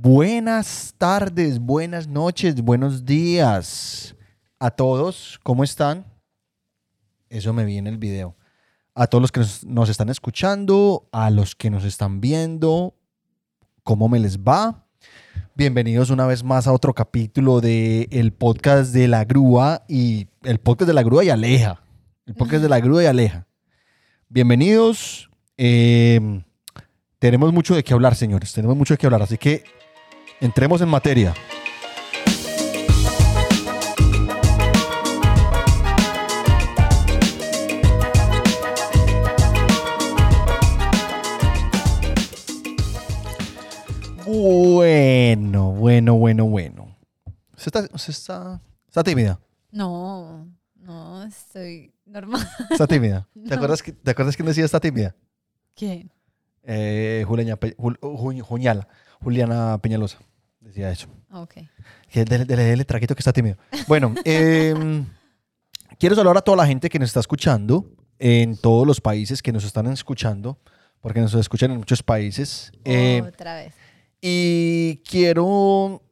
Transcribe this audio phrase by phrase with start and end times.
[0.00, 4.14] Buenas tardes, buenas noches, buenos días
[4.60, 5.40] a todos.
[5.42, 6.06] ¿Cómo están?
[7.28, 8.36] Eso me vi en el video.
[8.94, 12.94] A todos los que nos, están escuchando, a los que nos están viendo,
[13.82, 14.86] ¿cómo me les va?
[15.56, 20.60] Bienvenidos una vez más a otro capítulo del el podcast de la grúa y el
[20.60, 21.82] podcast de la grúa y Aleja.
[22.24, 23.48] El podcast de la grúa y Aleja.
[24.28, 25.28] Bienvenidos.
[25.56, 26.44] Eh,
[27.18, 28.52] tenemos mucho de qué hablar, señores.
[28.52, 29.22] Tenemos mucho de qué hablar.
[29.22, 29.64] Así que
[30.40, 31.34] entremos en materia.
[44.26, 46.96] Bueno, bueno, bueno, bueno.
[47.56, 49.40] ¿Usted está, usted está, está tímida?
[49.70, 52.46] No, no, estoy normal.
[52.70, 53.26] Está tímida.
[53.48, 55.16] ¿Te, acuerdas que, ¿Te acuerdas quién decía está tímida?
[55.74, 56.12] ¿Quién?
[56.62, 57.58] Eh, Juliana,
[59.20, 60.18] Juliana Peñalosa
[60.68, 61.08] decía eso.
[61.32, 61.54] Ok.
[62.10, 63.56] Que dele, dele, dele traguito que está tímido.
[63.86, 65.06] Bueno, em,
[65.98, 69.52] quiero saludar a toda la gente que nos está escuchando en todos los países que
[69.52, 70.58] nos están escuchando,
[71.00, 72.72] porque nos escuchan en muchos países.
[72.84, 73.74] Eh, Otra vez.
[74.20, 76.02] y quiero...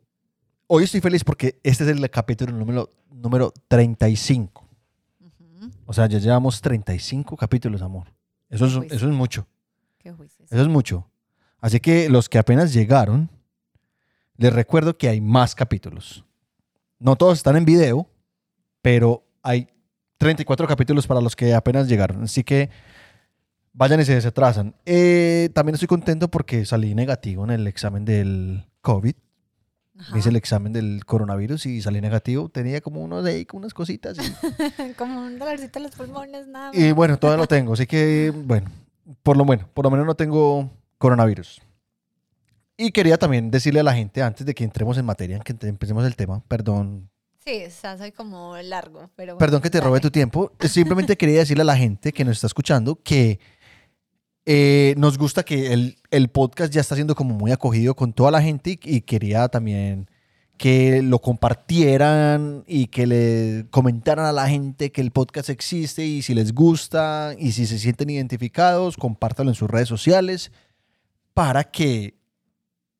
[0.68, 4.68] Hoy estoy feliz porque este es el capítulo número, número 35.
[5.20, 5.70] Ujú.
[5.86, 8.12] O sea, ya llevamos 35 capítulos, amor.
[8.50, 9.46] Eso es, eso es mucho.
[9.98, 10.08] Qué.
[10.08, 11.08] Eso es mucho.
[11.60, 13.30] Así que los que apenas llegaron,
[14.36, 16.24] les recuerdo que hay más capítulos.
[16.98, 18.08] No todos están en video,
[18.82, 19.68] pero hay
[20.18, 22.22] 34 capítulos para los que apenas llegaron.
[22.22, 22.70] Así que
[23.72, 24.74] vayan y se desatrasan.
[24.84, 29.14] Eh, también estoy contento porque salí negativo en el examen del COVID.
[29.98, 30.18] Ajá.
[30.18, 32.50] Hice el examen del coronavirus y salí negativo.
[32.50, 34.18] Tenía como unos de unas cositas.
[34.18, 36.78] Y, Como un dolorcito en los pulmones, nada más.
[36.78, 37.72] y bueno, todavía lo tengo.
[37.72, 38.70] Así que, bueno,
[39.22, 41.62] por lo bueno, por lo menos no tengo coronavirus.
[42.76, 46.04] Y quería también decirle a la gente, antes de que entremos en materia, que empecemos
[46.04, 47.08] el tema, perdón,
[47.46, 49.38] Sí, sea, soy como largo, pero...
[49.38, 50.00] perdón que te robe dale.
[50.00, 53.38] tu tiempo, simplemente quería decirle a la gente que nos está escuchando que
[54.44, 58.32] eh, nos gusta que el, el podcast ya está siendo como muy acogido con toda
[58.32, 60.10] la gente y, y quería también
[60.56, 66.22] que lo compartieran y que le comentaran a la gente que el podcast existe y
[66.22, 70.50] si les gusta y si se sienten identificados, compártalo en sus redes sociales
[71.32, 72.16] para que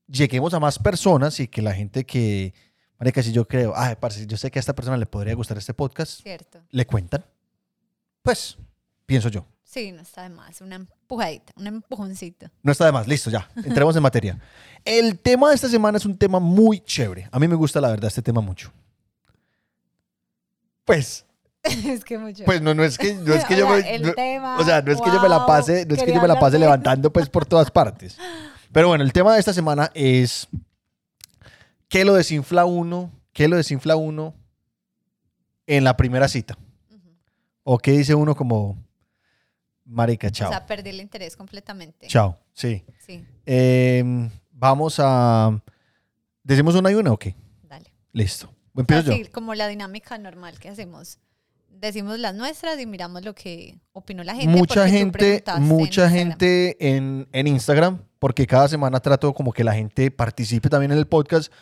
[0.09, 2.55] lleguemos a más personas y que la gente que,
[2.99, 5.59] marica, si yo creo, ay, parce, yo sé que a esta persona le podría gustar
[5.59, 6.61] este podcast, Cierto.
[6.71, 7.25] le cuentan,
[8.23, 8.57] pues
[9.05, 9.47] pienso yo.
[9.65, 10.61] Sí, no está de más.
[10.61, 12.47] Una empujadita, un empujoncito.
[12.63, 13.51] No está de más, listo, ya.
[13.57, 14.39] Entremos en materia.
[14.85, 17.29] El tema de esta semana es un tema muy chévere.
[17.33, 18.73] A mí me gusta, la verdad, este tema mucho.
[20.85, 21.27] Pues,
[21.63, 22.45] es que mucho.
[22.45, 24.59] pues no, no es que, no es que O yo sea, me, el no- tema,
[24.59, 26.29] o sea, no es que yo me la wow, pase, no es que yo me
[26.29, 28.17] la pase levantando pues por todas partes.
[28.77, 30.49] Pero bueno, el tema de esta semana es
[31.89, 33.11] ¿qué lo desinfla uno?
[33.33, 34.35] ¿Qué lo desinfla uno
[35.67, 36.59] en la primera cita?
[37.63, 38.77] ¿O qué dice uno como
[39.87, 40.51] marica, chao?
[40.51, 42.07] O sea, perdí el interés completamente.
[42.09, 42.85] chao, sí.
[42.99, 45.59] Sí, Em, vamos a...
[46.43, 47.35] ¿Decimos una y una o qué?
[47.63, 47.91] dale.
[48.13, 48.53] Listo.
[48.77, 49.33] Empiezo yo.
[49.33, 51.19] como la dinámica normal que hacemos.
[51.79, 54.49] Decimos las nuestras y miramos lo que opinó la gente.
[54.49, 56.15] mucha gente, en mucha Instagram.
[56.15, 60.99] gente en, en Instagram, porque cada semana trato como que la gente participe también en
[60.99, 61.53] el podcast.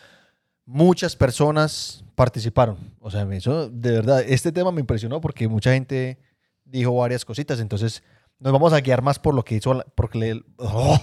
[0.65, 2.77] Muchas personas participaron.
[2.99, 6.17] O sea, eso de verdad, este tema me impresionó porque mucha gente
[6.63, 7.59] dijo varias cositas.
[7.59, 8.01] Entonces,
[8.39, 10.43] nos vamos a guiar más por lo que hizo, porque le...
[10.57, 10.97] ¡Oh!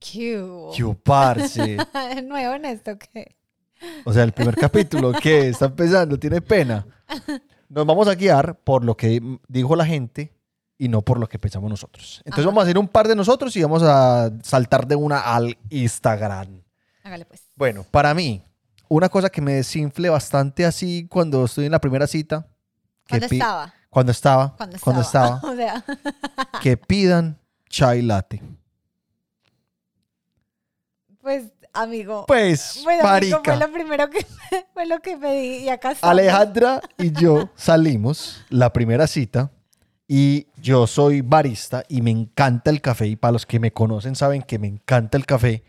[0.00, 0.72] ¿Qué hubo?
[0.72, 1.76] ¡Qué parce!
[2.24, 3.36] Nuevo en esto que.
[4.04, 5.48] O sea, el primer capítulo, ¿qué?
[5.48, 6.86] Está empezando, tiene pena.
[7.68, 10.32] Nos vamos a guiar por lo que dijo la gente
[10.78, 12.18] y no por lo que pensamos nosotros.
[12.24, 12.46] Entonces Ajá.
[12.50, 16.62] vamos a hacer un par de nosotros y vamos a saltar de una al Instagram.
[17.02, 17.42] Hágale pues.
[17.56, 18.42] Bueno, para mí,
[18.88, 22.46] una cosa que me desinfle bastante así cuando estoy en la primera cita.
[23.06, 23.74] que ¿Dónde pi- estaba?
[23.90, 24.56] Cuando estaba.
[24.56, 25.36] Cuando Cuando estaba.
[25.36, 25.52] estaba.
[25.52, 25.84] o sea,
[26.62, 28.40] que pidan chai latte.
[31.20, 31.44] pues,
[31.82, 32.24] amigo.
[32.26, 33.40] Pues, bueno, marica.
[33.44, 34.26] fue lo primero que
[34.74, 35.94] fue lo que pedí y acá.
[36.02, 39.50] Alejandra y yo salimos la primera cita
[40.06, 44.14] y yo soy barista y me encanta el café y para los que me conocen
[44.16, 45.62] saben que me encanta el café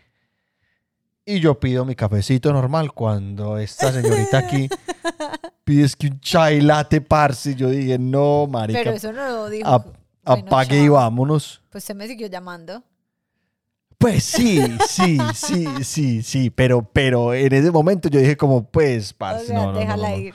[1.26, 4.68] y yo pido mi cafecito normal cuando esta señorita aquí
[5.64, 9.48] pide es que un chai latte parce yo dije no marica Pero eso no lo
[9.50, 9.68] dijo.
[9.68, 9.84] ap-
[10.24, 12.82] Bueno, apague y vámonos Pues se me siguió llamando.
[14.00, 14.58] Pues sí
[14.88, 19.48] sí sí sí sí pero pero en ese momento yo dije como pues O parce
[19.48, 20.22] sea, no, no, déjala no, no.
[20.22, 20.34] ir.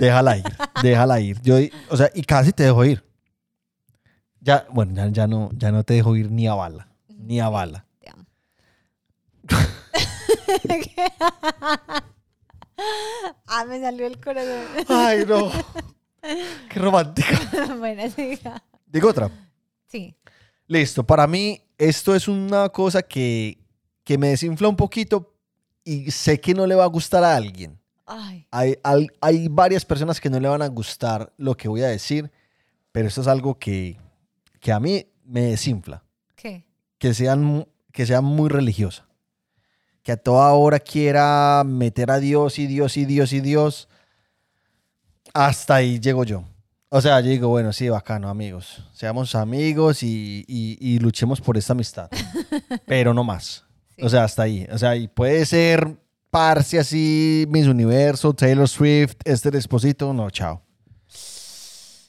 [0.00, 0.44] Déjala ir,
[0.82, 1.40] déjala ir.
[1.42, 1.56] Yo,
[1.88, 3.04] o sea, y casi te dejo ir.
[4.40, 7.48] Ya, bueno, ya, ya no, ya no te dejo ir ni a bala, ni a
[7.48, 7.84] bala.
[8.00, 8.24] Te amo.
[13.46, 14.64] ah, me salió el corazón.
[14.88, 15.50] Ay, no.
[16.70, 17.38] Qué romántica.
[17.78, 18.62] bueno, siga.
[18.86, 19.30] Digo otra.
[19.86, 20.16] Sí.
[20.66, 23.58] Listo, para mí esto es una cosa que,
[24.02, 25.34] que me desinfla un poquito
[25.84, 27.78] y sé que no le va a gustar a alguien.
[28.06, 31.88] Ay, Hay, hay varias personas que no le van a gustar lo que voy a
[31.88, 32.30] decir,
[32.92, 33.98] pero esto es algo que,
[34.60, 36.04] que a mí me desinfla.
[36.34, 36.64] ¿qué?
[36.98, 39.06] Que, sean, que sea muy religiosa.
[40.02, 43.88] Que a toda hora quiera meter a Dios y Dios y Dios y Dios.
[45.32, 46.44] Hasta ahí llego yo.
[46.96, 48.84] O sea, yo digo, bueno, sí, bacano, amigos.
[48.92, 52.08] Seamos amigos y, y- y luchemos por esta amistad.
[52.86, 53.64] Pero no más.
[53.96, 54.02] Sí.
[54.04, 54.64] O sea, hasta ahí.
[54.70, 55.96] O sea, y puede ser
[56.30, 60.12] Parse así, Miss Universo, Taylor Swift, Esther Esposito.
[60.12, 60.62] No, chao.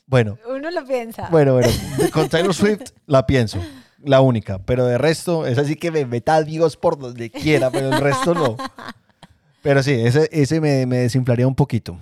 [0.05, 1.29] Bueno, Uno lo piensa.
[1.31, 1.69] bueno, bueno.
[2.13, 3.59] Con Taylor Swift la pienso.
[4.03, 4.59] La única.
[4.59, 7.99] Pero de resto, es así que me meta a Dios por donde quiera, pero el
[8.01, 8.55] resto no.
[9.63, 11.97] Pero sí, ese, ese me, me desinflaría un poquito.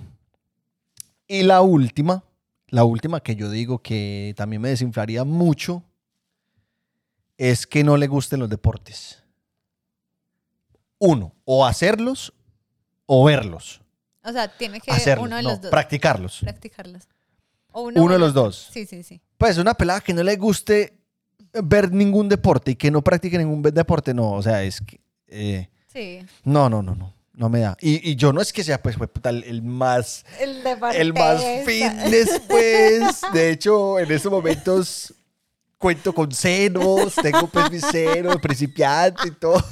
[1.26, 2.22] Y la última,
[2.74, 5.84] la última que yo digo que también me desinflaría mucho,
[7.38, 9.22] es que no le gusten los deportes.
[10.98, 12.32] Uno, o hacerlos
[13.06, 13.80] o verlos.
[14.24, 16.40] O sea, tiene que Hacerlos, uno de no, los dos practicarlos.
[16.40, 17.04] practicarlos.
[17.72, 18.70] O Uno de los dos.
[18.72, 19.20] Sí, sí, sí.
[19.36, 20.96] Pues una pelada que no le guste
[21.52, 25.00] ver ningún deporte y que no practique ningún deporte, no, o sea, es que...
[25.28, 26.26] eh, Sí.
[26.42, 27.76] no, no, no, no, no me da.
[27.80, 30.24] Y, y yo no es que sea, pues, el, el más...
[30.38, 33.20] El más fitness, pues.
[33.32, 35.12] De hecho, en estos momentos
[35.78, 39.62] cuento con senos, tengo pues mis senos, principiante y todo.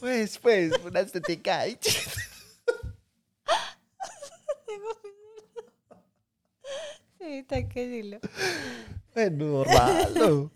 [0.00, 1.64] Pues, pues, una estética.
[7.24, 7.38] Ahí.
[7.40, 8.18] Sí, tengo que decirlo.
[9.14, 10.14] Bueno, normal.
[10.14, 10.50] ¿no?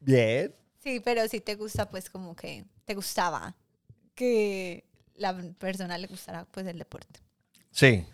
[0.00, 0.54] Bien.
[0.82, 3.54] Sí, pero si te gusta, pues como que te gustaba
[4.14, 4.84] que
[5.16, 7.20] la persona le gustara pues el deporte.
[7.70, 8.06] Sí.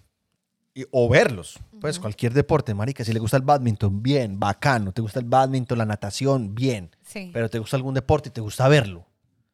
[0.74, 1.58] Y- o verlos.
[1.80, 3.04] Pues cualquier deporte, marica.
[3.04, 4.92] Si le gusta el badminton, bien, bacano.
[4.92, 6.90] Te gusta el badminton, la natación, bien.
[7.02, 7.30] Sí.
[7.32, 9.06] Pero te gusta algún deporte y te gusta verlo.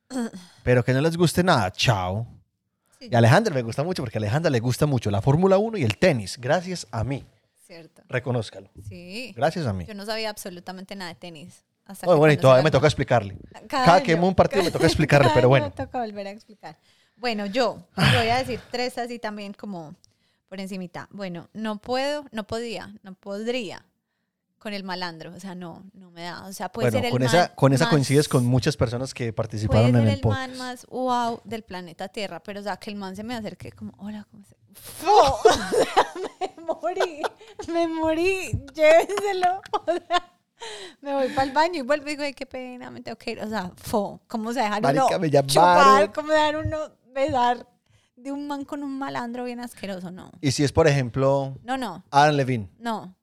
[0.64, 2.26] Pero que no les guste nada, chao.
[2.98, 5.58] Sí, Y a Alejandra me gusta mucho porque a Alejandra le gusta mucho la Fórmula
[5.58, 6.38] 1 y el tenis.
[6.40, 7.25] Gracias a mí.
[7.75, 8.02] Cierto.
[8.08, 8.70] Reconózcalo.
[8.88, 9.32] Sí.
[9.37, 9.84] Gracias a mí.
[9.87, 11.64] Yo no sabía absolutamente nada de tenis.
[11.87, 13.37] Hasta Bueno, que bueno, y todavía me toca explicarle.
[13.52, 14.17] Cada, Cada que año.
[14.19, 15.67] vemos un partido me toca explicarle, Cada pero bueno.
[15.67, 16.76] Me toca volver a explicar.
[17.17, 19.94] Bueno, yo voy a decir tres así también como
[20.49, 21.08] por encimita.
[21.12, 23.84] Bueno, no puedo, no podía, no podría
[24.58, 25.32] con el malandro.
[25.34, 26.44] O sea, no, no me da.
[26.46, 28.76] O sea, puede bueno, ser el con man esa, con esa más- coincides con muchas
[28.76, 30.49] personas que Puede participaron ser en el, el podcast.
[30.49, 33.73] man más wow del planeta Tierra, pero o sea, que el man se me acerque
[33.73, 34.56] como, hola, ¿cómo se...?
[34.75, 35.38] ¡Fo!
[35.44, 36.29] O sea,
[36.82, 37.22] morí,
[37.72, 39.61] me morí, llévenselo.
[39.87, 40.32] O sea,
[41.00, 43.32] me voy para el baño y vuelvo y digo, ay, qué pena, me tengo que
[43.32, 43.40] ir.
[43.40, 46.12] O sea, fo, ¿cómo se dejar Marica, uno chupar?
[46.12, 46.78] ¿Cómo dejar uno
[47.14, 47.67] besar
[48.17, 50.11] de un man con un malandro bien asqueroso?
[50.11, 52.69] No, Y si es, por ejemplo, no, no, Adam Levine.
[52.78, 53.14] no,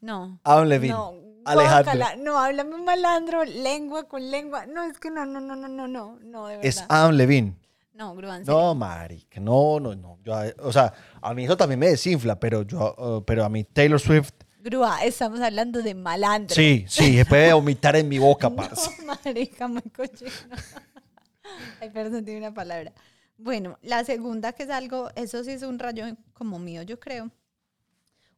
[0.00, 0.38] no.
[0.44, 0.94] Adam Levine.
[0.94, 1.14] No,
[1.44, 1.94] Alejandro.
[2.18, 4.66] no, háblame un malandro, lengua con lengua.
[4.66, 6.66] No, es que no, no, no, no, no, no, no, de verdad.
[6.68, 7.56] Es Adam Levine.
[7.96, 10.18] No, Grúa, en No, marica, no, no, no.
[10.22, 13.64] Yo, o sea, a mí eso también me desinfla, pero yo, eh, pero a mí
[13.64, 14.32] Taylor Swift,
[14.62, 16.54] Grúa, estamos hablando de malandro.
[16.54, 19.02] sí, sí, se puede vomitar en mi boca, parce.
[19.04, 20.30] No, marica, muy cochino.
[21.80, 22.92] Ay, perdón, tiene una palabra.
[23.38, 26.04] Bueno, la segunda que es algo, eso sí es un rayo
[26.34, 27.30] como mío, yo creo.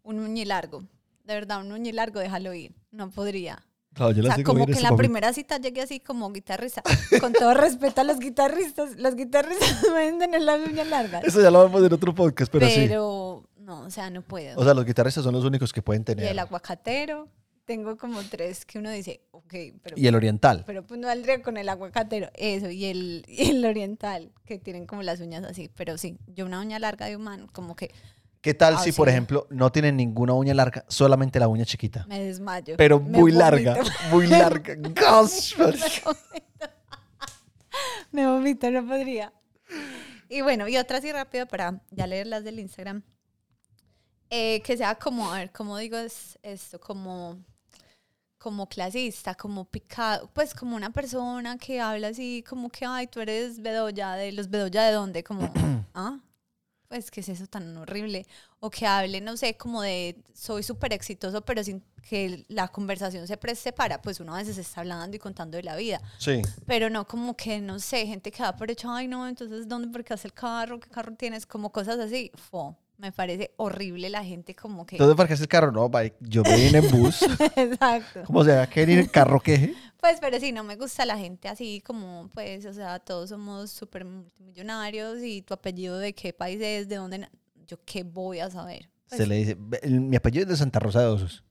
[0.02, 0.85] Un uñi largo.
[1.25, 2.75] De verdad, un uñi largo, déjalo ir.
[2.92, 3.64] No podría.
[3.99, 6.83] Claro, yo O sea, como que en la primera cita llegué así como guitarrista.
[7.21, 11.25] Con todo respeto a los guitarristas, los guitarristas pueden tener las uñas largas.
[11.25, 12.75] Eso ya lo vamos en otro podcast, pero, sí.
[12.76, 14.57] Pero, no, o sea, no puedo.
[14.57, 16.26] O sea, los guitarristas son los únicos que pueden y tener.
[16.26, 17.26] el aguacatero,
[17.64, 20.62] tengo como tres que uno dice, ok, pero Y el oriental.
[20.64, 24.87] pero pues no valdría con el aguacatero, eso, y el, y el oriental, que tienen
[24.87, 27.90] como las uñas así, pero sí, yo una uña larga de humano, como que
[28.40, 29.11] ¿Qué tal Ah, si, por sí.
[29.12, 32.07] ejemplo, no tienen ninguna uña larga, solamente la uña chiquita?
[32.09, 32.76] me desmayo.
[32.76, 33.76] Pero me muy vomito, larga,
[34.11, 34.75] muy larga.
[34.95, 35.54] Gosh,
[38.12, 39.33] Me vomito, no podría.
[40.28, 43.02] Y bueno, y otra así rápido para ya leer las del Instagram.
[44.30, 46.78] Eh, que sea como, a ver, ¿cómo digo es esto?
[46.78, 47.38] Como,
[48.37, 53.21] como clasista, como picado, pues como una persona que habla así, como que, ay, tú
[53.21, 55.50] eres Bedoya, de los Bedoya de dónde, como,
[55.95, 56.18] ¿ah?
[56.88, 58.26] Pues, ¿qué es eso tan horrible?
[58.61, 63.26] O que hable, no sé, como de, soy súper exitoso, pero sin que la conversación
[63.28, 66.40] se preste para, pues uno a veces está hablando y contando de la vida Sí.
[66.66, 69.88] pero no como que, no sé, gente que da por hecho, ay no, entonces, ¿dónde,
[69.88, 70.80] por qué hace el carro?
[70.80, 71.45] ¿Qué carro tienes?
[71.45, 72.75] Como cosas así, fo.
[72.99, 74.97] Me parece horrible la gente como que...
[74.99, 75.71] ¿Dónde parqueaste el carro?
[75.73, 77.23] No, bye, yo me vine en bus.
[77.57, 78.23] Exacto.
[78.26, 79.73] ¿Cómo se va a querer el carro queje?
[80.00, 83.71] Pues, pero sí, no me gusta la gente así como, pues, o sea, todos somos
[83.71, 87.28] súper multimillonarios y tu apellido de qué país es, de dónde...
[87.67, 88.88] Yo qué voy a saber.
[89.09, 91.45] Pues, Se le dice, "Ve, el- mi apellido es de Santa Rosa de Osos.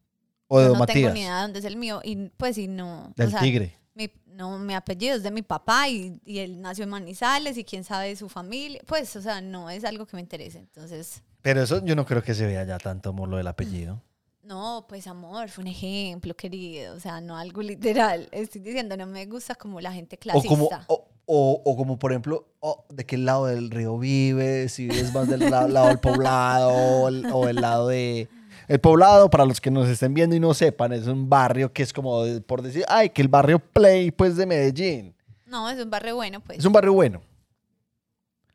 [0.48, 1.14] O de yo Don no tengo Matías.
[1.14, 3.14] ni idea de dónde es el mío y pues sí, no.
[3.16, 3.78] Del o sea, Tigre.
[3.94, 7.64] Mi, no, mi apellido es de mi papá y, y él nació en Manizales y
[7.64, 8.82] quién sabe de su familia.
[8.88, 10.58] Pues, o sea, no es algo que me interese.
[10.60, 14.02] Entonces, Pero eso yo no creo que se vea ya tanto amor lo del apellido.
[14.44, 16.94] no, pues amor, fue un ejemplo, querido.
[16.96, 18.28] O sea, no algo literal.
[18.34, 20.50] Estoy diciendo, no me gusta como la gente O clasista.
[20.50, 24.88] como, o, o- o como, por ejemplo, o de qué lado del río vives, si
[24.90, 28.28] vives más del la- lado del poblado o el, o el lado de...
[28.68, 31.82] El poblado, para los que nos estén viendo y no sepan, es un barrio que
[31.84, 35.16] es como, por decir, ay, que el barrio Play, pues, de Medellín.
[35.46, 36.60] No, es un barrio bueno, pues.
[36.60, 37.22] Es un barrio bueno.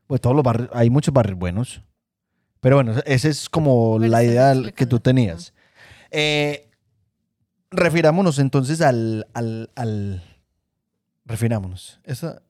[0.07, 1.81] Pues todos los barrios, hay muchos barrios buenos.
[2.63, 5.53] Pero bueno, esa es como la idea que tú tenías.
[6.13, 6.71] Eh,
[7.71, 9.27] refirámonos entonces al...
[9.35, 10.23] al, al
[11.25, 12.01] refirámonos.
[12.05, 12.41] Esa-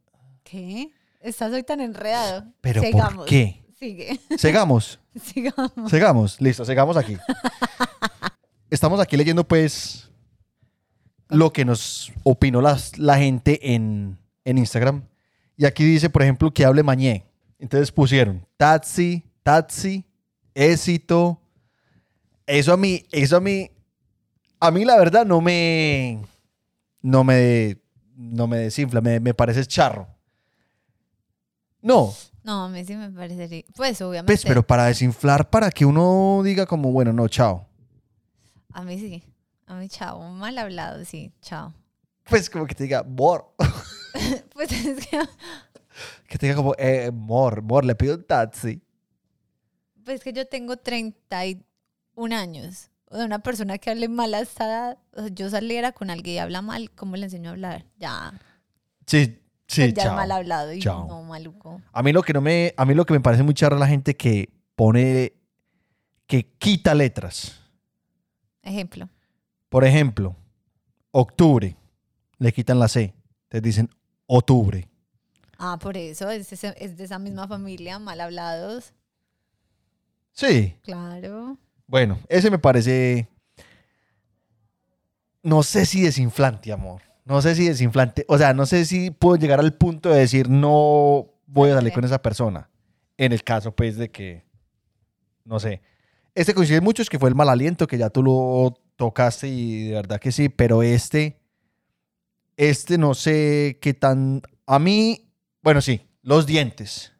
[0.45, 0.91] ¿Qué?
[1.21, 2.45] Estás hoy tan enredado.
[2.61, 3.63] ¿Pero por qué?
[3.79, 4.21] Sigue.
[4.37, 5.73] Segamos, Sigamos.
[5.91, 6.41] segamos.
[6.41, 7.17] Listo, segamos aquí.
[8.71, 10.11] Estamos aquí leyendo pues
[11.29, 15.05] lo que nos opinó las- la gente en, en Instagram.
[15.57, 17.25] Y aquí dice, por ejemplo, que hable mañé.
[17.59, 20.05] Entonces pusieron taxi, taxi,
[20.55, 21.41] éxito.
[22.47, 23.71] Eso a mí, eso a mí,
[24.61, 26.21] a mí la verdad no me,
[27.01, 27.79] no me,
[28.17, 30.09] no me desinfla, me, me parece charro.
[31.81, 33.65] No, No, a mí sí me parecería.
[33.75, 34.33] Pues, obviamente.
[34.33, 37.67] pues, pero para desinflar, para que uno diga como, bueno, no, chao.
[38.73, 39.23] A mí sí.
[39.67, 40.21] A mí, chao.
[40.33, 41.33] Mal hablado, sí.
[41.43, 41.73] Chao.
[42.29, 43.53] Pues como que te diga, mor,
[44.53, 45.19] Pues es que,
[46.29, 48.81] que te diga como, eh, mor, mor, le pido un taxi.
[50.05, 51.65] Pues que yo tengo 31
[52.37, 52.91] años.
[53.07, 54.99] O sea, una persona que hable mal a esta edad.
[55.13, 57.85] o sea, yo saliera con alguien y habla mal, ¿cómo le enseño a hablar?
[57.99, 58.33] Ya.
[59.07, 61.07] Sí, sí, pues ya es mal hablado y Chao.
[61.07, 61.83] no maluco.
[61.93, 63.81] A mí lo que no me, a mí lo que me parece muy charro es
[63.81, 65.35] la gente que pone,
[66.27, 67.61] que quita letras.
[68.63, 69.09] Ejemplo.
[69.69, 70.37] Por ejemplo,
[71.11, 71.77] octubre,
[72.39, 73.15] le quitan la C,
[73.49, 73.91] te dicen
[74.27, 74.89] octubre.
[75.59, 76.31] Ah, por eso.
[76.31, 78.95] Es, es de esa misma familia, mal hablados.
[80.33, 81.59] Sí, Claro.
[81.87, 83.29] bueno, ese me parece,
[85.43, 87.03] no sé si desinflante, amor.
[87.25, 90.49] No sé si desinflante, o sea, no sé si puedo llegar al punto de decir
[90.49, 92.69] no voy a salir con esa persona.
[93.17, 94.45] En el caso, pues, de que,
[95.45, 95.81] no sé.
[96.35, 99.89] Este coincide mucho, es que fue el mal aliento, que ya tú lo tocaste y
[99.89, 101.39] de verdad que sí, pero este,
[102.57, 105.31] este no sé qué tan, a mí,
[105.63, 107.12] bueno, sí, los dientes.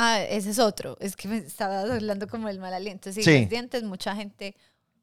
[0.00, 0.96] Ah, ese es otro.
[1.00, 3.12] Es que me estabas hablando como el mal aliento.
[3.12, 3.40] Sí, Sí.
[3.40, 4.54] los dientes, mucha gente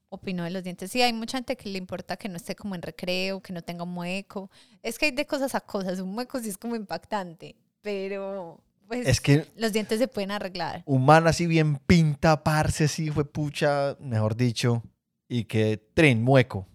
[0.09, 0.89] opinó de los dientes.
[0.89, 3.61] Sí, hay mucha gente que le importa que no esté como en recreo, que no
[3.61, 4.49] tenga un mueco.
[4.81, 5.99] Es que hay de cosas a cosas.
[5.99, 10.83] Un mueco sí es como impactante, pero pues Es que los dientes se pueden arreglar.
[10.85, 14.81] un man así bien pinta, parce, así fue pucha, mejor dicho,
[15.27, 16.67] y que tren, mueco.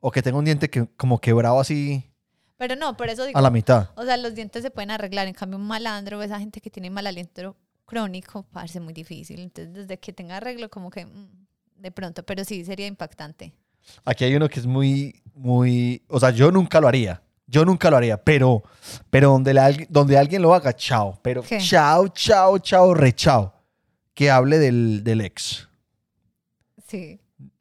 [0.00, 2.05] O que tenga un diente que, como quebrado así
[2.58, 3.90] Pero no, por eso digo, a la mitad.
[3.96, 5.26] o sea, los dientes se pueden arreglar.
[5.28, 9.40] En cambio, un malandro, esa gente que tiene mal aliento crónico, parece muy difícil.
[9.40, 11.28] Entonces, desde que tenga arreglo, como que mm,
[11.76, 13.52] de pronto, pero sí sería impactante.
[14.04, 17.22] Aquí hay uno que es muy, muy, o sea, yo nunca lo haría.
[17.46, 18.64] Yo nunca lo haría, pero,
[19.08, 21.20] pero donde, la alguien- donde alguien lo haga, chao.
[21.22, 21.58] Pero ¿Qué?
[21.58, 23.52] chao, chao, chao, re chao.
[24.14, 25.68] Que hable del, del ex.
[26.88, 27.20] Sí,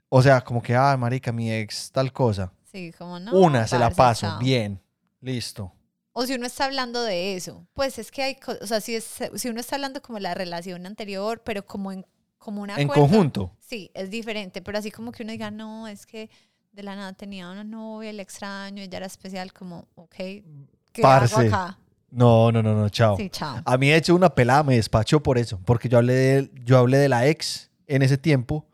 [0.10, 2.52] O sea, como que, ah, marica, mi ex, tal cosa.
[2.72, 3.32] sí, como no.
[3.38, 4.40] Una, se la paso, chao.
[4.40, 4.80] bien,
[5.26, 5.74] listo.
[6.14, 9.20] O si uno está hablando de eso, pues es que hay, o sea, si, es,
[9.36, 12.06] si uno está hablando como la relación anterior, pero como en
[12.38, 13.52] como una En conjunto.
[13.60, 16.30] Sí, es diferente, pero así como que uno diga, no, es que
[16.72, 21.34] de la nada tenía una novia, el extraño, ella era especial, como, ok, ¿qué Parce.
[21.36, 21.80] hago acá?
[22.12, 23.18] No, no, no, no, chao.
[23.18, 23.62] Sí, chao.
[23.66, 26.78] A mí, de hecho, una pelada me despachó por eso, porque yo hablé de, yo
[26.78, 28.68] hablé de la ex en ese tiempo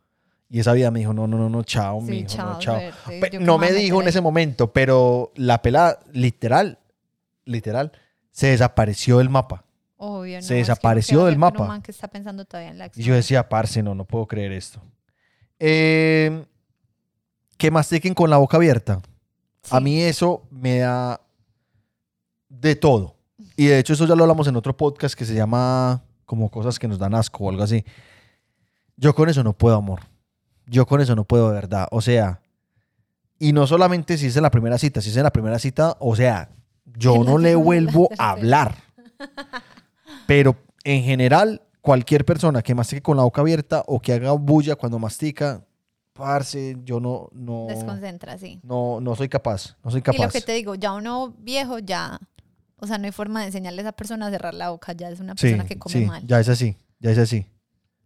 [0.53, 2.77] y esa vida me dijo, no, no, no, no, chao, Sí, mijo, chao, no, chao.
[3.39, 6.77] no me dijo en ese momento, pero la pelada, literal,
[7.45, 7.93] literal,
[8.31, 9.63] se desapareció del mapa.
[9.95, 11.65] Obvio, no, se es que desapareció del mapa.
[11.65, 14.51] man que está pensando todavía en la Y yo decía, parce, no, no puedo creer
[14.51, 14.81] esto.
[15.57, 16.43] Eh,
[17.57, 19.01] que mastiquen con la boca abierta.
[19.69, 21.21] A mí eso me da
[22.49, 23.15] de todo.
[23.55, 26.77] Y de hecho eso ya lo hablamos en otro podcast que se llama como cosas
[26.77, 27.85] que nos dan asco o algo así.
[28.97, 30.10] Yo con eso no puedo, amor.
[30.71, 31.87] Yo con eso no puedo, de verdad.
[31.91, 32.39] O sea,
[33.37, 35.97] y no solamente si es en la primera cita, si es en la primera cita,
[35.99, 36.49] o sea,
[36.85, 38.75] yo no le vuelvo a hablar.
[40.27, 44.75] Pero en general, cualquier persona que mastique con la boca abierta o que haga bulla
[44.75, 45.61] cuando mastica,
[46.13, 48.59] parce, yo no, no, Desconcentra, sí.
[48.63, 50.31] no, no soy capaz, no soy Y lo capaz.
[50.31, 52.19] que te digo, ya uno viejo, ya.
[52.77, 54.93] O sea, no hay forma de enseñarle a esa persona a cerrar la boca.
[54.93, 56.25] Ya es una Sí, persona que come sí, mal.
[56.25, 57.45] ya es así, ya es así.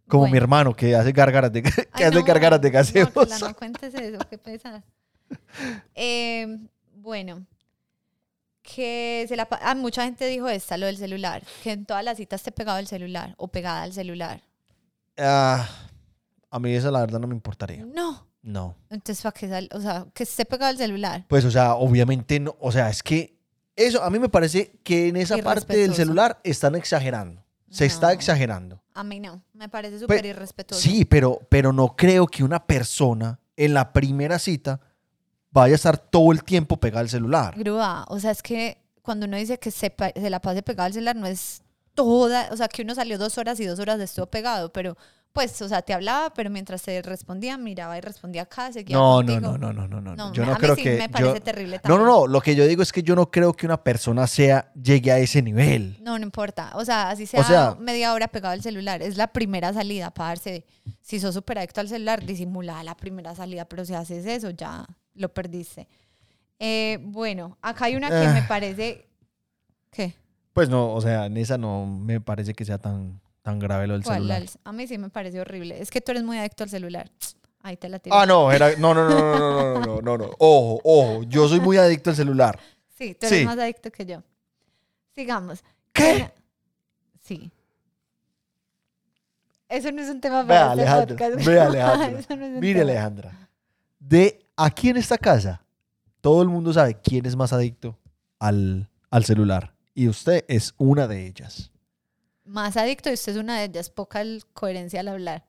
[0.08, 3.10] Como mi hermano que hace gárgaras de, que Ay, hace no, gárgaras de gaseosa.
[3.14, 4.82] No, Carla, no cuentes eso, qué pesar.
[5.96, 6.58] Eh,
[6.94, 7.44] bueno,
[8.62, 9.48] que se la...
[9.62, 11.42] Ah, mucha gente dijo esta, lo del celular.
[11.62, 14.40] Que en todas las citas esté pegado el celular o pegada al celular.
[15.16, 15.68] Ah,
[16.50, 17.84] a mí eso la verdad no me importaría.
[17.84, 18.26] No.
[18.42, 18.76] No.
[18.90, 21.24] Entonces, ¿para qué sal- O sea, que esté pegado al celular.
[21.28, 22.56] Pues, o sea, obviamente no.
[22.60, 23.36] O sea, es que
[23.74, 27.44] eso a mí me parece que en esa parte del celular están exagerando.
[27.76, 28.82] Se está exagerando.
[28.94, 29.42] A mí no.
[29.52, 30.82] Me parece súper irrespetuoso.
[30.82, 34.80] Sí, pero, pero no creo que una persona en la primera cita
[35.50, 37.54] vaya a estar todo el tiempo pegada al celular.
[37.56, 41.16] Grúa, o sea, es que cuando uno dice que se, la pase pegado al celular,
[41.16, 41.62] no es
[41.94, 44.96] toda, o sea, que uno salió dos horas y dos horas estuvo pegado, pero
[45.36, 49.22] pues, o sea, te hablaba, pero mientras te respondía, miraba y respondía acá, seguía No,
[49.22, 50.16] no, no, no, no, no, no.
[50.16, 50.96] No, Yo me- no a mí creo sí que.
[50.96, 52.06] me parece yo- terrible No, no, también.
[52.08, 52.26] no.
[52.26, 55.18] Lo que yo digo es que yo no creo que una persona sea llegue a
[55.18, 55.98] ese nivel.
[56.00, 56.72] No, no importa.
[56.74, 59.02] O sea, así sea, sea- media hora pegado al celular.
[59.02, 60.64] Es la primera salida para darse.
[61.02, 63.66] Si sos súper adicto al celular, disimula la primera salida.
[63.66, 65.86] Pero si haces eso, ya lo perdiste.
[66.58, 68.46] Eh, bueno, acá hay una que me Ah.
[68.48, 69.06] parece.
[69.90, 70.14] ¿Qué?
[70.54, 73.92] Pues no, o sea, en esa no me parece que sea tan, tan grave lo
[73.94, 74.16] del ¿Cuál?
[74.16, 74.42] celular.
[74.42, 75.80] La- A mí sí me parece horrible.
[75.80, 77.08] Es que tú eres muy adicto al celular.
[77.62, 78.16] Ahí te la tiro.
[78.16, 80.30] Ah, no, era, no, no, no, no, no, no, no, no, no.
[80.38, 81.22] Ojo, ojo.
[81.28, 82.58] Yo soy muy adicto al celular.
[82.98, 83.44] Sí, tú eres Sí.
[83.44, 84.22] más adicto que yo.
[85.14, 85.62] Sigamos.
[85.92, 86.32] ¿Qué?
[87.22, 87.52] Sí.
[89.68, 91.16] Eso no es un tema Vea, para este Alejandra.
[91.16, 91.46] podcast.
[91.46, 92.18] Vea, Alejandra.
[92.20, 92.90] Eso no es un Mire, tema.
[92.90, 93.48] Alejandra.
[94.00, 95.64] De aquí en esta casa,
[96.20, 97.96] todo el mundo sabe quién es más adicto
[98.40, 99.72] al, al celular.
[99.94, 101.70] Y usted es una de ellas.
[102.46, 103.90] Más adicto y usted es una de ellas.
[103.90, 104.22] Poca
[104.54, 105.44] coherencia al hablar.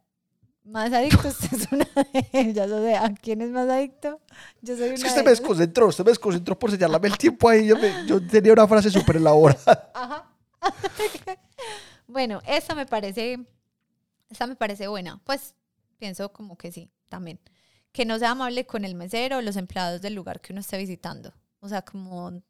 [0.63, 2.69] Más adicto usted es una de ellas.
[2.71, 4.19] O sea, ¿quién es más adicto?
[4.61, 5.39] Yo soy una Es que de usted me ellas.
[5.39, 7.67] desconcentró, usted me desconcentró por señalarme el tiempo ahí.
[7.67, 9.91] Yo, me- yo tenía una frase súper elaborada.
[9.95, 10.31] Ajá.
[12.07, 13.39] bueno, esa me parece,
[14.29, 15.21] esa me parece buena.
[15.23, 15.53] Pues
[15.97, 17.39] pienso como que sí, también.
[17.91, 20.77] Que no sea amable con el mesero o los empleados del lugar que uno esté
[20.77, 21.33] visitando.
[21.59, 22.41] O sea, como,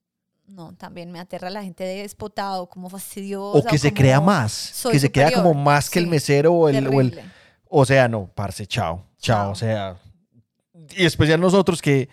[0.48, 3.60] no, también me aterra la gente despotado, como fastidiosa.
[3.60, 4.82] O que se crea más.
[4.92, 7.32] Que se crea como más que el Sí, mesero o el, o el, terrible.
[7.70, 9.06] O sea, no, parce, chao.
[9.20, 9.44] Chao.
[9.46, 9.52] Chao.
[9.52, 9.98] O sea.
[10.96, 12.08] Y especial nosotros que,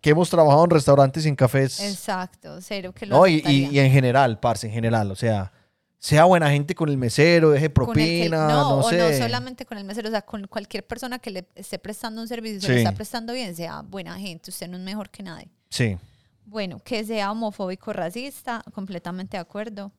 [0.00, 1.78] que hemos trabajado en restaurantes y en cafés.
[1.80, 5.10] Exacto, cero que lo no, y, y- en general, parce, en general.
[5.10, 5.52] O sea,
[5.98, 8.96] sea buena gente con el mesero, deje Con el que- propina, no, no, o sé.
[8.98, 12.28] no solamente con el mesero, o sea, con cualquier persona que le esté prestando un
[12.28, 12.78] servicio y se Sí.
[12.78, 15.50] está prestando bien, sea buena gente, usted no es mejor que nadie.
[15.68, 15.98] Sí.
[16.46, 19.92] Bueno, que sea homofóbico racista, completamente de acuerdo.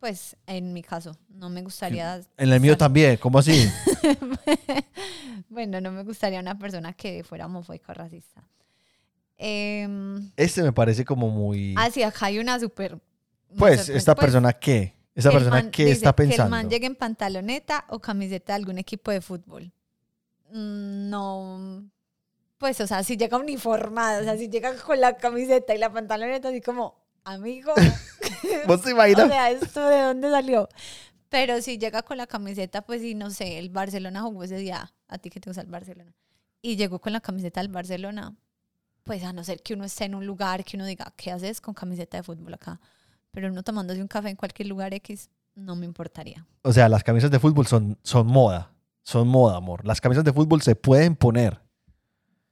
[0.00, 2.20] Pues en mi caso, no me gustaría.
[2.36, 3.68] En el mío también, ¿cómo así?
[5.48, 8.46] bueno, no me gustaría una persona que fuera homofóbico racista.
[9.36, 11.74] Em, Este me parece como muy.
[11.76, 12.98] ah, sí, acá hay una súper.
[13.56, 13.98] pues, sorprende.
[13.98, 14.94] esta Pues, persona qué?
[15.14, 16.50] El persona man qué dice está Que el pensando.
[16.50, 19.72] man llegue en pantaloneta o camiseta de algún equipo de fútbol.
[20.52, 21.82] Mm, No.
[22.58, 25.92] Pues, o sea, si llega uniformado, o sea, si llega con la camiseta y la
[25.92, 27.72] pantaloneta, así como, amigo.
[28.66, 29.28] ¿Vos te o imaginas?
[29.28, 30.68] sea, ¿esto de dónde salió?
[31.28, 34.92] Pero si llega con la camiseta, pues, y no sé, el Barcelona jugó ese día,
[35.06, 36.12] a ti que te gusta el Barcelona,
[36.60, 38.34] y llegó con la camiseta del Barcelona,
[39.04, 41.60] pues, a no ser que uno esté en un lugar que uno diga, ¿qué haces
[41.60, 42.80] con camiseta de fútbol acá?
[43.30, 46.46] Pero uno tomándose un café en cualquier lugar X, no me importaría.
[46.62, 48.72] O sea, las camisas de fútbol son, son moda.
[49.02, 49.84] Son moda, amor.
[49.86, 51.60] Las camisas de fútbol se pueden poner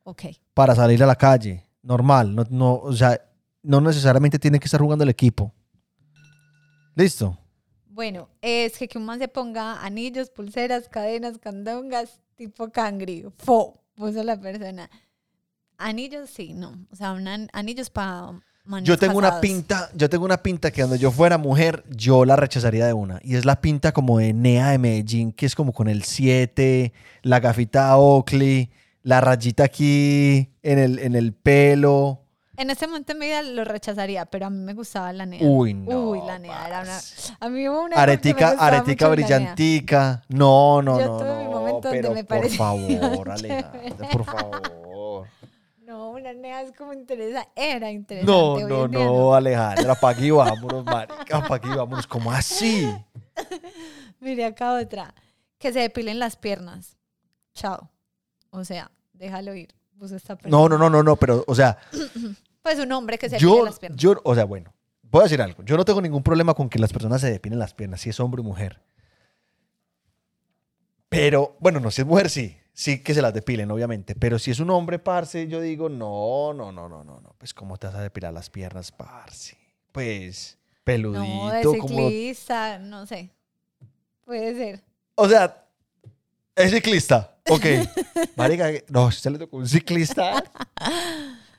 [0.09, 0.23] Ok.
[0.55, 1.65] para salir a la calle.
[1.83, 2.33] Normal.
[2.35, 3.21] No, no, o sea,
[3.63, 5.53] no necesariamente tiene que estar jugando el equipo.
[6.95, 7.37] Listo.
[7.89, 13.25] Bueno, es que que un man se ponga anillos, pulseras, cadenas, candongas, tipo cangri.
[13.39, 14.89] Fo, puso la persona.
[15.79, 16.87] Anillos, sí, no.
[16.91, 18.33] O sea, una- anillos para
[18.83, 22.37] Yo tengo una pinta, yo tengo una pinta que cuando yo fuera mujer, yo la
[22.37, 23.21] rechazaría de una.
[23.23, 26.93] Y es la pinta como de Nea de Medellín, que es como con el 7,
[27.23, 28.71] la gafita Oakley,
[29.07, 32.25] la rayita aquí en el, en el pelo.
[32.57, 35.39] En este momento en mi vida lo rechazaría, pero a mí me gustaba la nea.
[35.43, 36.09] Uy, no.
[36.11, 36.99] Uy, la nea era una...
[37.39, 38.03] A mí hubo una...
[38.03, 40.25] Aretica, aretica brillantica.
[40.29, 41.81] No, no, Yo no, tuve mi no.
[41.81, 43.31] donde me por favor.
[43.31, 45.29] Alejandra, por favor.
[45.85, 47.49] No, una nea es como interesante.
[47.55, 48.33] Era interesante.
[48.33, 52.09] No, no, día no, Alejandra, pa' aquí vámonos, marica, pa' aquí vámonos.
[52.09, 52.93] ¿Cómo así?
[54.19, 55.15] Mire acá otra.
[55.59, 56.97] Que se depilen las piernas.
[57.55, 57.89] Chao.
[58.51, 59.75] O sea, déjalo ir.
[60.45, 61.79] No, no, no, no, no, pero, o sea,
[62.67, 63.97] Pues un hombre que se yo, las piernas.
[63.97, 65.63] yo, o sea, bueno, voy a decir algo.
[65.63, 68.19] Yo no tengo ningún problema con que las personas se depilen las piernas, si es
[68.19, 68.83] hombre o mujer.
[71.09, 72.57] Pero, bueno, no, si es mujer, sí.
[72.73, 74.17] Sí que se las depilen, obviamente.
[74.17, 77.37] Pero si es un hombre, parce, yo digo, no, no, no, no, no, no.
[77.39, 79.57] Pues, ¿cómo te vas a depilar las piernas, parce?
[79.93, 81.23] Pues, peludito.
[81.25, 81.87] No, de como...
[81.87, 83.31] ciclista, no sé.
[84.25, 84.83] Puede ser.
[85.15, 85.66] O sea,
[86.57, 87.33] es ciclista.
[87.49, 87.65] Ok.
[88.35, 90.43] Marica, no, se le tocó un ciclista.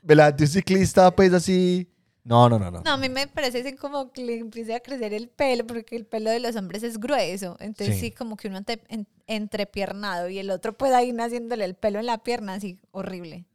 [0.02, 0.34] ¿Verdad?
[0.34, 1.90] De un ciclista, pues así.
[2.26, 2.82] No, no, no, no.
[2.82, 5.96] No, a mí me parece así como que le empiece a crecer el pelo, porque
[5.96, 7.56] el pelo de los hombres es grueso.
[7.62, 8.02] Entonces, Sí.
[8.02, 12.00] sí, como que uno ante- en- entrepiernado y el otro puede ir naciéndole el pelo
[12.00, 13.46] en la pierna, así horrible.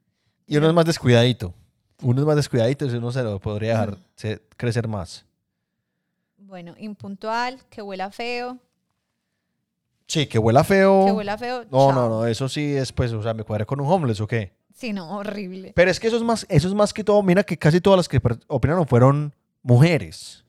[0.47, 1.53] Y uno es más descuidadito.
[2.01, 5.27] Uno es más descuidadito, entonces uno se lo podría dejar se- crecer más.
[6.39, 8.59] Bueno, impuntual, que huela feo,
[10.13, 11.07] Sí, que huela feo.
[11.07, 11.65] que huela feo.
[11.71, 11.93] No, chao.
[11.95, 14.53] no, no, eso sí es, pues, o sea, me cuadré con un homeless o qué.
[14.75, 15.73] Sí, no, horrible.
[15.75, 17.23] Pero es que eso es más, eso es más que todo.
[17.23, 20.45] Mira que casi todas las que opinaron fueron mujeres.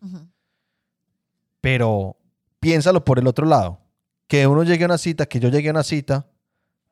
[1.61, 2.17] Pero
[2.59, 3.79] piénsalo por el otro lado.
[4.27, 6.27] Que uno llegue a una cita, que yo llegue a una cita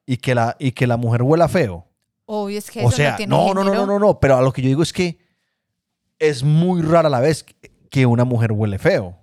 [0.06, 1.86] y que la, y que la mujer huela feo.
[2.26, 4.18] Obvio, es que O eso sea, no tiene no, no, no, no, no, no.
[4.22, 5.20] Pero a lo que yo digo es que
[6.20, 7.46] es muy rara la vez
[7.90, 9.18] que una mujer huele feo.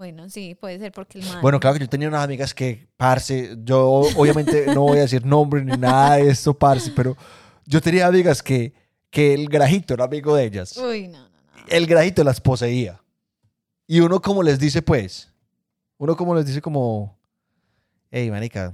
[0.00, 1.42] Bueno, sí, puede ser porque el man...
[1.42, 3.86] Bueno, claro que yo tenía unas amigas que, parce, yo
[4.16, 7.14] obviamente no voy a decir nombre ni nada de esto, parce, pero
[7.66, 8.72] yo tenía amigas que,
[9.10, 10.74] que el grajito era amigo de ellas.
[10.78, 11.64] Uy, no, no, no.
[11.68, 12.98] El grajito las poseía.
[13.86, 15.30] Y uno como les dice, pues,
[15.98, 17.18] uno como les dice como,
[18.10, 18.72] hey, manica,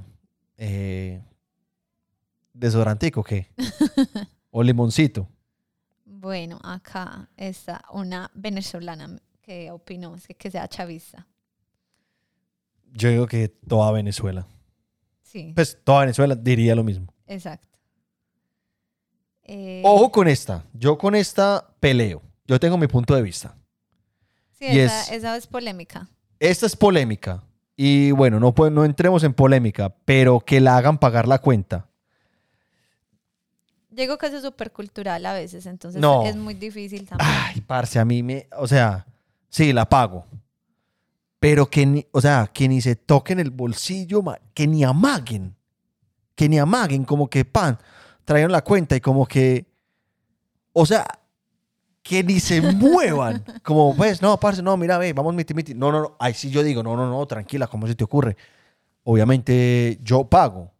[0.57, 1.21] eh,
[2.53, 3.51] desodorantico, ¿qué?
[4.53, 5.29] o limoncito.
[6.05, 11.25] Bueno, acá está una venezolana que opinó es que, que sea chavista.
[12.93, 14.47] Yo digo que toda Venezuela.
[15.23, 17.07] Sí, Pues toda Venezuela diría lo mismo.
[17.27, 17.67] exacto.
[19.49, 20.65] Eh, Ojo con esta.
[20.73, 22.21] Yo con esta peleo.
[22.49, 23.57] Yo tengo mi punto de vista.
[24.59, 26.09] sí, y esa, es- esa es polémica.
[26.41, 27.45] Esta es polémica.
[27.77, 31.87] Y bueno, no, puede- no entremos en polémica, pero que la hagan pagar la cuenta.
[33.95, 36.25] Llego que eso es súper cultural a veces, entonces No.
[36.25, 37.31] es muy difícil también.
[37.33, 38.49] Ay, parce, a mí me.
[38.59, 39.07] O sea,
[39.49, 40.27] sí, la pago.
[41.39, 44.23] Pero que ni, o sea, que ni se toquen el bolsillo,
[44.55, 45.55] que ni amaguen.
[46.35, 47.79] Que ni amaguen, como que pan,
[48.25, 49.67] trajeron la cuenta y como que.
[50.73, 51.07] O sea,
[52.03, 53.45] que ni se muevan.
[53.63, 55.75] Como, pues, no, parce, no, mira, ve, vamos miti, miti.
[55.75, 56.17] No, no, no.
[56.19, 58.37] Ahí sí yo digo, no, no, no, tranquila, ¿cómo se te ocurre?
[59.05, 60.73] Obviamente yo pago.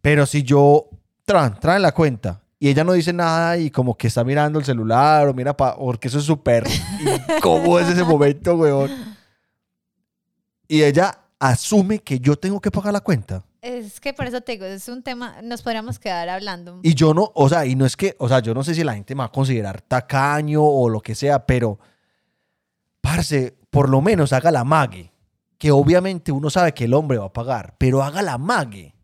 [0.00, 0.88] Pero si yo
[1.24, 4.64] traen, traen la cuenta y ella no dice nada y como que está mirando el
[4.64, 6.64] celular o mira pa, porque eso es súper
[7.36, 8.90] incómodo es ese momento, weón.
[10.66, 13.44] Y ella asume que yo tengo que pagar la cuenta.
[13.62, 16.80] Es que por eso te digo, es un tema, nos podríamos quedar hablando.
[16.82, 18.84] Y yo no, o sea, y no es que, o sea, yo no sé si
[18.84, 21.78] la gente me va a considerar tacaño o lo que sea, pero,
[23.00, 25.12] parce, por lo menos haga la mague.
[25.58, 28.94] Que obviamente uno sabe que el hombre va a pagar, pero haga la mague.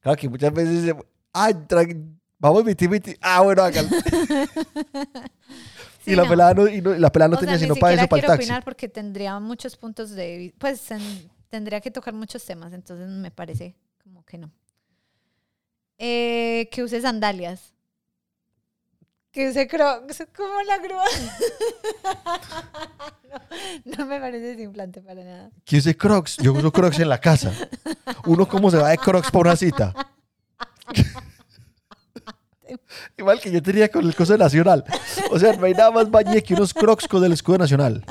[0.00, 0.94] Claro que muchas veces,
[1.32, 1.54] ay,
[2.42, 3.16] vamos, miti, miti.
[3.22, 3.88] Ah, bueno, hágalo.
[6.04, 6.30] Sí, y la no.
[6.30, 8.18] pelada no, y no- la pelada no O sea, tenía ni sino para eso, para
[8.18, 8.42] el quiero taxi.
[8.44, 13.30] opinar porque tendría muchos puntos de pues en- tendría que tocar muchos temas, entonces me
[13.30, 14.50] parece como que no.
[15.98, 17.72] Eh, que use sandalias.
[19.30, 21.04] Que use crocs, como la grúa.
[23.86, 25.50] no, no me parece desimplante para nada.
[25.64, 26.36] ¿Quién use crocs?
[26.38, 27.52] Yo uso crocs en la casa.
[28.26, 29.94] Uno cómo se va de crocs para una cita.
[33.16, 34.84] Igual que yo tenía con el escudo nacional.
[35.30, 38.04] O sea, no hay nada más valle que unos crocs con el escudo nacional.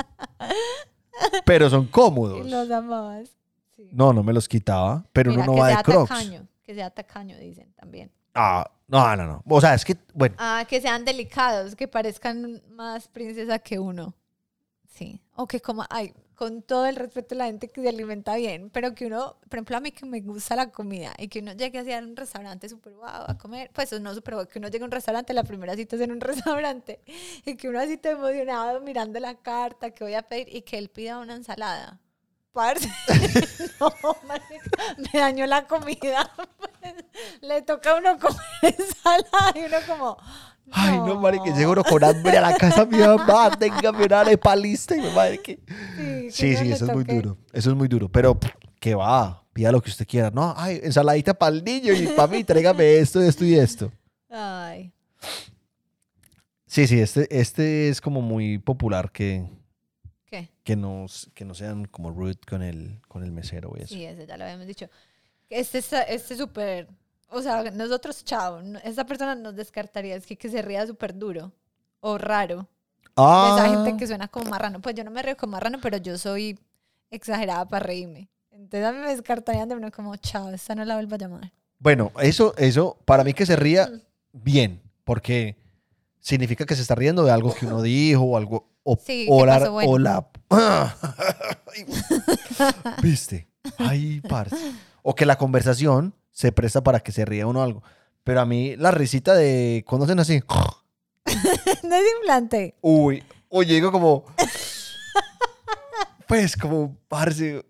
[1.46, 2.46] Pero son cómodos.
[2.50, 3.30] Los amabas.
[3.76, 3.89] Sí.
[3.91, 6.10] No, no me los quitaba, pero Mira, uno no va de crocs.
[6.10, 8.12] tacaño, que sea tacaño, dicen también.
[8.34, 9.44] Ah, no, no, no.
[9.48, 14.13] O sea, es que, bueno, Ah, que sean delicados, que parezcan más princesa que uno.
[14.88, 15.22] Sí.
[15.36, 18.72] O que como, ay, con todo el respeto a la gente que se alimenta bien,
[18.72, 21.54] pero que uno, por ejemplo, a mí que me gusta la comida y que uno
[21.54, 24.68] llegue así a un restaurante súper guau a comer, pues no súper guau, que uno
[24.68, 27.00] llegue a un restaurante, la primera cita es en un restaurante,
[27.46, 30.80] y que uno así está emocionado mirando la carta que voy a pedir y que
[30.80, 32.00] él pida una ensalada.
[32.54, 32.90] Parce,
[33.80, 33.94] no,
[35.14, 36.32] me dañó la comida.
[36.58, 36.96] pues,
[37.42, 40.18] le toca a uno comer ensalada y uno como...
[40.72, 44.22] ay, no, marica, que llego uno con hambre a la casa mi mamá, téngame una
[44.22, 45.60] arepa lista y mi madre que...
[45.96, 47.38] Sí, que Sí, sí, eso es muy duro.
[47.54, 48.10] Eso es muy duro.
[48.10, 48.38] Pero,
[48.80, 49.44] ¿qué va?
[49.54, 50.32] Pida lo que usted quiera.
[50.32, 53.91] No, ay, ensaladita para el niño y para mí, tráigame esto, esto y esto.
[54.30, 54.91] Ay,
[56.65, 59.46] Sí, sí, este, este es como muy popular que,
[60.26, 60.50] ¿qué?
[60.63, 63.94] que, no, que no sean como rude con el, con el mesero y eso.
[63.94, 64.89] Sí, ese ya lo habíamos dicho.
[65.50, 66.88] Este está- este súper,
[67.30, 71.52] o sea, nosotros, chao, esta persona nos descartaría, es que, que se ría súper duro
[72.00, 72.70] o raro.
[73.15, 74.80] Ah, Esa gente que suena como marrano.
[74.82, 76.58] Pues yo no me río como marrano, pero yo soy
[77.10, 78.30] exagerada para reírme.
[78.52, 81.52] Entonces a mí me descartarían de uno como, chao, esta no la vuelvo a llamar.
[81.80, 83.89] Bueno, eso, eso, para mí que se ría,
[84.34, 85.56] bien, porque
[86.19, 88.67] significa que se está riendo de algo que uno dijo o algo.
[88.84, 89.91] O, Sí, o la, bueno.
[89.91, 90.28] o la-
[93.02, 93.47] ¿Viste?
[93.78, 94.56] Ay, parce.
[95.04, 97.84] O que la conversación se presta para que se ría uno algo.
[98.24, 100.41] Pero a mí la risita de cuando hacen así.
[101.84, 102.76] no es implante.
[102.82, 104.26] Uy, oye, digo como.
[106.28, 107.65] Pues como, parce.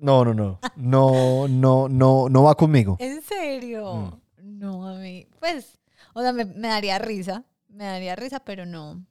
[0.00, 0.60] No, no, no.
[0.76, 2.96] No, no, no, no va conmigo.
[3.00, 3.94] ¿En serio?
[4.42, 4.58] Mm.
[4.58, 5.26] No, a mí.
[5.38, 5.78] Pues,
[6.14, 7.44] o sea, me, me daría risa.
[7.68, 9.04] Me daría risa, pero no.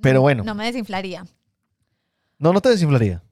[0.00, 0.44] Pero No- bueno.
[0.44, 1.24] No me desinflaría.
[2.38, 3.22] No, no te desinflaría.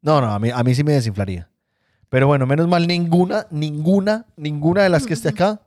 [0.00, 1.48] No, no, a mí, a mí sí me desinflaría.
[2.08, 5.62] Pero bueno, menos mal, ninguna, ninguna, ninguna de las que esté acá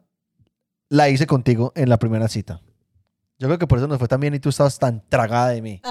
[0.89, 2.62] la hice contigo en la primera cita.
[3.38, 5.62] Yo creo que por eso nos fue tan bien y tú estabas tan tragada de
[5.62, 5.82] mí.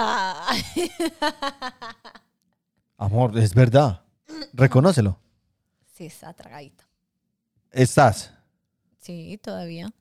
[2.97, 4.03] Amor, es verdad.
[4.53, 5.19] Reconócelo.
[5.93, 6.85] sí, está tragadita.
[7.71, 8.33] Estás.
[9.01, 9.93] Sí, todavía.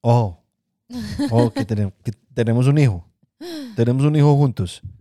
[0.00, 0.42] Ojo.
[1.30, 3.04] Ojo, que, tenemos, que tenemos un hijo.
[3.76, 4.80] Tenemos un hijo juntos.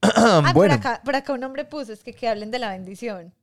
[0.00, 2.70] Ah, por bueno, acá, por acá un hombre puso, es que, que hablen de la
[2.70, 3.34] bendición.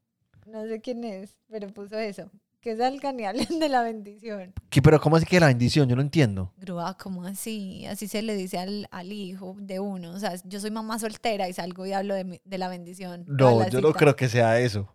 [0.45, 2.31] No sé quién es, pero puso eso.
[2.65, 4.51] Que salgan y hablen de la bendición.
[4.71, 5.87] ¿qué- pero ¿cómo así que la bendición?
[5.87, 6.51] Yo no entiendo.
[6.57, 7.85] Grúa, ¿cómo así?
[7.85, 10.09] Así se le dice al, al hijo de uno.
[10.15, 13.23] O sea, yo soy mamá soltera y salgo y hablo de, mi- de la bendición.
[13.27, 14.91] No, la yo no creo que sea eso.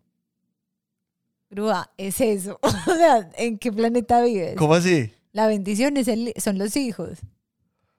[1.48, 2.58] Grúa, es eso.
[2.88, 4.56] o sea, ¿en qué planeta vives?
[4.56, 5.12] ¿Cómo así?
[5.30, 7.20] La bendición es el- son los hijos.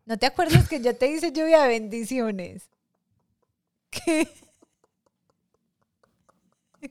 [0.05, 2.69] ¿No te acuerdas que yo te hice lluvia de bendiciones?
[3.89, 4.27] ¿Qué?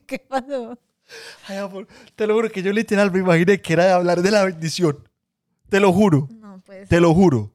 [0.06, 0.78] ¿Qué pasó?
[1.48, 4.30] Ay, amor, te lo juro que yo literal me imaginé que era de hablar de
[4.30, 5.08] la bendición.
[5.68, 6.88] Te lo juro, No, pues.
[6.88, 7.52] te lo juro.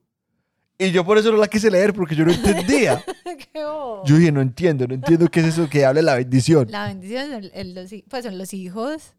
[0.77, 3.03] Y yo por eso no la quise leer porque yo no entendía.
[3.23, 3.59] Qué.
[3.61, 6.67] Yo dije, no entiendo, no entiendo qué es eso que habla de la bendición.
[6.69, 9.13] La bendición son, los, pues son los hijos.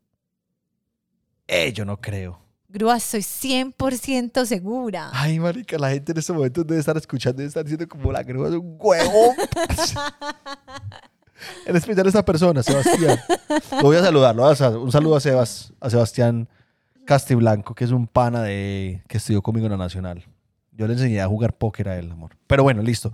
[1.49, 2.41] Eh, yo no creo.
[2.69, 5.11] Grúa, soy 100% segura.
[5.15, 8.23] Ay, marica, la gente en estos momentos debe estar escuchando, debe estar diciendo como la
[8.23, 9.35] grúa es un huevo.
[11.67, 13.19] en especial esta persona, Sebastián.
[13.73, 16.49] Lo voy a saludar, voy a sal- un saludo a, Sebas, a Sebastián
[17.05, 20.25] Castiblanco, que es un pana de, que estudió conmigo en la Nacional.
[20.73, 22.37] Yo le enseñé a jugar póker a él, amor.
[22.47, 23.13] Pero bueno, listo.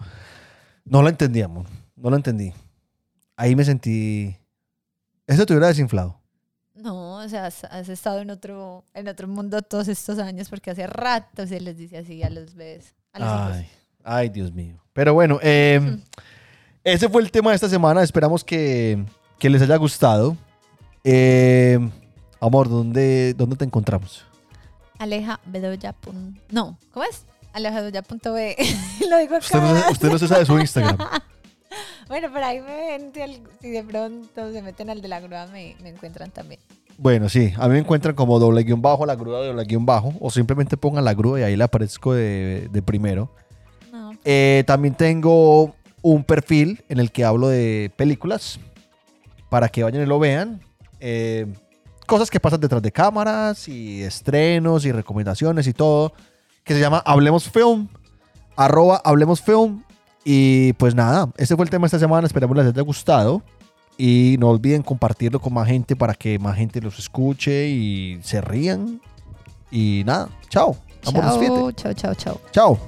[0.84, 1.66] No lo entendí, amor.
[1.94, 2.52] No lo entendí.
[3.36, 4.36] Ahí me sentí...
[5.26, 6.18] Eso te hubiera desinflado.
[6.74, 10.70] No, o sea, has, has estado en otro, en otro mundo todos estos años porque
[10.70, 12.94] hace rato se les dice así a los bebés.
[13.12, 13.52] A los hijos.
[13.52, 13.68] Ay,
[14.02, 14.82] ay, Dios mío.
[14.92, 15.98] Pero bueno, eh,
[16.84, 18.02] ese fue el tema de esta semana.
[18.02, 19.04] Esperamos que,
[19.38, 20.36] que les haya gustado.
[21.04, 21.78] Eh,
[22.40, 24.24] amor, ¿dónde, ¿dónde te encontramos?
[24.98, 25.94] Aleja Bedoya.
[26.50, 27.24] No, ¿cómo es?
[27.52, 28.56] Alejabedoya.be.
[29.10, 30.98] Lo digo Usted no, usted no se sabe su Instagram.
[32.08, 33.12] Bueno, por ahí me ven,
[33.62, 36.60] si, de pronto se meten al de la grúa, me, me encuentran también.
[36.98, 40.12] Bueno, sí, a mí me encuentran como doble guion bajo, la grúa doble guion bajo,
[40.20, 43.34] o simplemente pongan la grúa y ahí le aparezco de, de primero.
[43.90, 48.58] No, Eh, también tengo un perfil en el que hablo de películas
[49.48, 50.60] para que vayan y lo vean.
[51.00, 51.46] Eh,
[52.06, 56.12] cosas que pasan detrás de cámaras y estrenos y recomendaciones y todo.
[56.64, 57.88] Que se llama Hablemos Film.
[58.56, 59.82] Arroba Hablemos Film.
[60.24, 62.26] Y pues nada, este fue el tema de esta semana.
[62.26, 63.42] Esperamos les haya gustado.
[63.98, 68.40] Y no olviden compartirlo con más gente para que más gente los escuche y se
[68.40, 69.00] rían.
[69.70, 70.76] Y nada, chao.
[71.04, 71.74] Despídete.
[71.74, 72.40] chao, chao, chao.
[72.52, 72.78] Chao.